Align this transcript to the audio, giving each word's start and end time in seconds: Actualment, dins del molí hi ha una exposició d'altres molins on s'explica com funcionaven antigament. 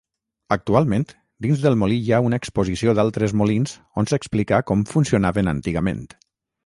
Actualment, 0.53 1.03
dins 1.45 1.59
del 1.65 1.77
molí 1.81 1.99
hi 2.07 2.09
ha 2.19 2.23
una 2.29 2.39
exposició 2.43 2.95
d'altres 3.01 3.35
molins 3.43 3.75
on 4.03 4.11
s'explica 4.13 4.63
com 4.71 4.83
funcionaven 4.97 5.53
antigament. 5.57 6.03